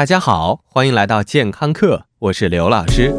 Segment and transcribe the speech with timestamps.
[0.00, 3.14] 大家好，欢迎来到健康课，我是刘老师。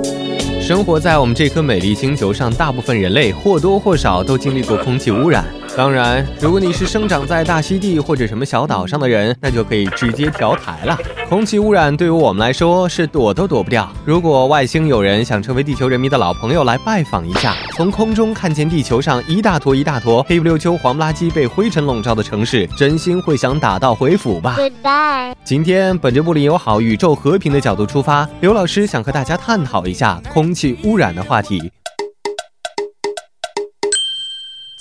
[0.60, 5.46] 生活在我们这颗美丽星球上，大部分人类或多或少都经历过空气污染。
[5.76, 10.98] 当然，如果你是生长在大溪地或者什么小岛上的人，那就可以直接调台了。
[11.30, 13.90] 空气污染对于我们来说是躲都躲不掉。
[14.06, 25.34] 如果外星有人想成为地球人民的老朋友来拜访一下，从空中看见地球上一大坨一大坨黑不溜秋、黄不拉几被灰尘笼罩的城市，真心会想打道回府吧？Goodbye。
[25.44, 31.72] 今天本着不离友好、宇宙和平的角度出发，刘老师想和大家探讨一下空气污染的话题。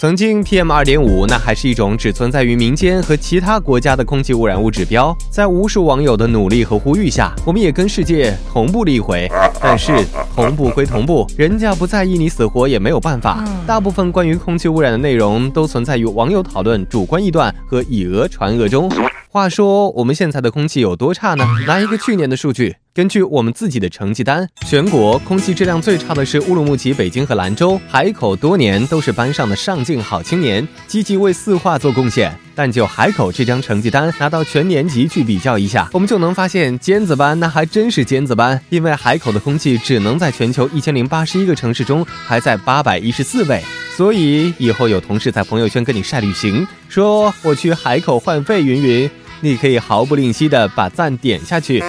[0.00, 5.14] 曾经，PM 二点五那还是一种只存在于民间和其他国家的空气污染物指标。
[5.28, 9.30] 在无数网友的努力和呼吁下，我们也跟世界同步了一回。
[9.60, 9.92] 但是，
[10.34, 13.44] 同步归同步，人家不在意你死活也没有办法。
[13.66, 18.90] 大部分关于空气污染的内容都存在于网友讨论、主观臆断和以讹传讹中。
[19.32, 21.46] 话说，我们现在的空气有多差呢？
[21.64, 27.80] 拿一个去年的数据，根据我们自己的成绩单，全国空气质量最差的是乌鲁木齐、北京和兰州。
[27.86, 32.36] 海口多年都是班上的上进好青年，积极为四化做贡献。
[32.56, 43.62] 但就海口这张成绩单拿到全年级去比较一下，我们就能发现尖子班那还真是尖子班，因为海口的空气只能在全球一千零八十一个城市中排在八百一十四位。
[43.96, 49.10] 所以以后有同事在朋友圈跟你晒旅行，说我去海口换肺云云，
[49.40, 51.82] 你可以毫不吝惜的把赞点下去。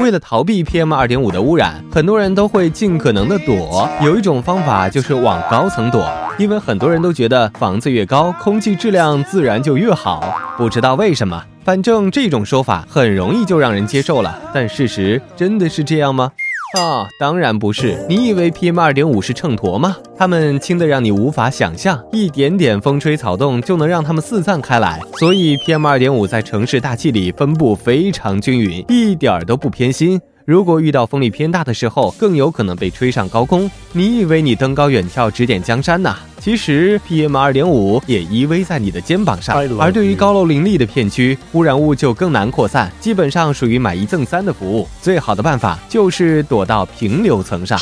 [0.00, 3.88] 为了逃避 PM 二点五的污染，很多人都会尽可能的躲。
[4.02, 10.54] 有一种方法就是往高层躲，因为很多人都觉得房子越高，空气质量自然就越好。
[10.56, 14.40] 不知道为什么，反正这种说法很容易就让人接受了。
[14.54, 16.32] 但事实真的是这样吗？
[16.72, 18.02] 啊，当然不是。
[18.08, 19.98] 你以为 PM 二点五是秤砣吗？
[20.16, 25.00] 它们轻的让你无法想象，一点点风吹草动就能让它们四散开来。
[25.18, 30.18] 所以 PM 二点五在城市大气里分布非常均匀，一点儿都不偏心。
[30.44, 33.70] 如果遇到风力偏大的时候，更有可能被吹上高空。
[33.92, 36.14] 你以为你登高远眺指点江山呢？
[36.38, 39.56] 其实 PM 二点五也依偎在你的肩膀上。
[39.78, 44.88] 而对于高楼林立的片区，污染物就更难扩散，基本上属于买一赠三的服务。
[45.00, 47.78] 最好的办法就是躲到平流层上。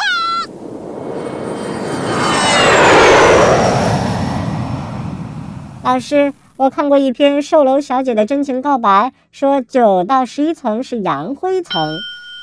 [5.82, 11.98] 老师，我看过一篇售楼小姐的真情告白，说九到十一层是扬灰层。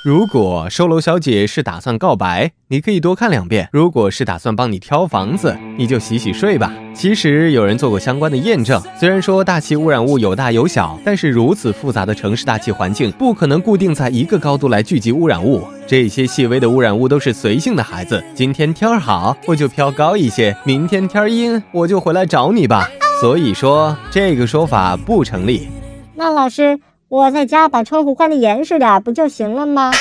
[0.07, 6.73] 如果售楼小姐是打算告白，你可以多看两遍；如果是打算帮你挑房子，你就洗洗睡吧。
[6.93, 15.67] 其实有人做过相关的验证，虽然说大气污染物有大有小，但是如此复杂的城市大气环境，不可能固定在一个高度来聚集污染物。
[15.85, 22.87] 这些细微的污染物都是随性的孩子，今天天儿好，我就飘高一些；明天天儿阴，我就回来找你吧。
[23.19, 25.67] 所以说这个说法不成立。
[26.15, 26.79] 那老师。
[27.09, 29.93] 我在家把窗户关的严实点，不就行了吗？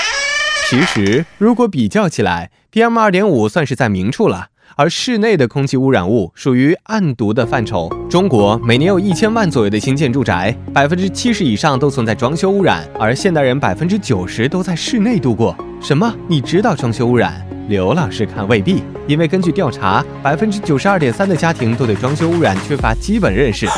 [0.68, 7.88] 其实，如果比较起来，PM 二点五算是在明处了，而室内的空气污染物属于暗毒的范畴。
[8.10, 15.56] 中国每年有一千万左右的新建住宅，百分之七十以上都存在装修污染，而现代人百分之九十都在室内度过。
[15.80, 16.12] 什么？
[16.26, 17.40] 你知道装修污染？
[17.68, 23.68] 刘老师看未必，因为根据调查，百分之九十二点三的家庭都对装修污染缺乏基本认识。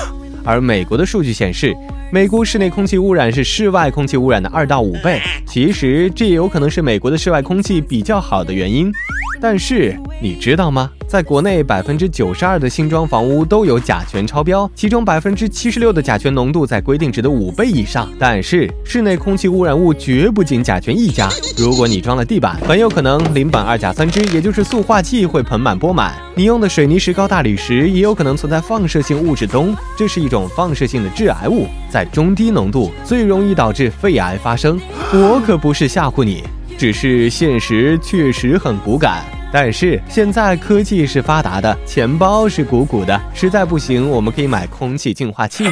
[0.47, 1.75] 而美国的数据显示，
[2.11, 5.21] 美国室内空气污染是室外空气污染的二到五倍。
[5.47, 8.91] 其实这也有可能是美国的室外空气比较好的原因。
[9.41, 10.91] 但是你知道吗？
[11.09, 18.07] 在国内，百分之九十二的新装房屋都有甲醛超标，其中百分之七十六的甲醛浓度在规定值的五倍以上。
[18.19, 21.27] 但是室内空气污染物绝不仅甲醛一家，
[21.57, 26.15] 如果你装了地板，很有可能邻苯二甲酸酯，也就是塑化剂会盆满钵满。
[26.35, 34.79] 你用的水泥石膏、大理石也有可能存在放射性物质氡，这是一种放射性的致癌物，在中低浓度最容易导致肺癌发生。
[35.15, 36.45] 我可不是吓唬你，
[36.77, 39.25] 只是现实确实很骨感。
[39.51, 45.65] 但是现在科技是发达的，钱包是鼓鼓的，实在不行，我们可以买空气净化器。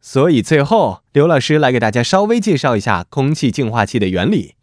[0.00, 4.54] 所以最后，刘老师来给大家稍微介绍一下空气净化器的原理。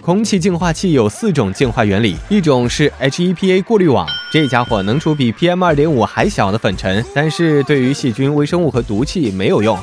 [0.00, 9.78] 空气净化器有四种净化原理，一种是 HEPA 过滤网，这家伙能除比 PM 二点五还小的粉尘，但是对于细菌、微生物和毒气没有用。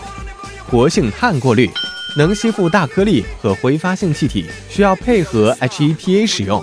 [0.68, 1.72] 活性炭过滤。
[2.20, 6.62] 能吸附大颗粒和挥发性气体，需要配合 HEPA 使用。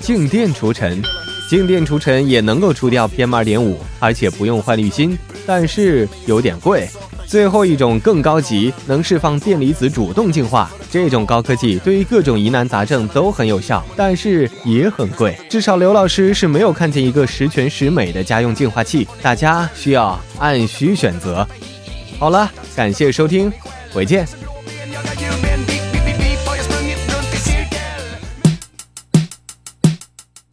[0.00, 1.00] 静电除尘，
[1.48, 5.16] 静电除尘也能够除掉 PM 二点五，而且不用换滤芯，
[5.46, 6.88] 但是有点贵。
[7.24, 15.38] 最后一种更高级，能释放电离子主动净化，这种高科技对于各种疑难杂症都很有效，但是也很贵。
[15.48, 21.46] 至少刘老师是没有看见一个十全十美的家用净化器，大家需要按需选择。
[22.18, 23.52] 好了，感谢收听，
[23.92, 24.26] 回见。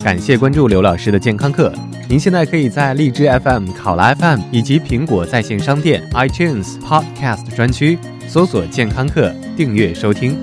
[0.08, 1.70] 感谢关注刘老师的健康课。
[2.08, 10.38] 您现在可以在荔枝 FM、考拉 FM 以及苹果在线商店、iTunes Podcast 专区搜索“健康课”，订阅收听。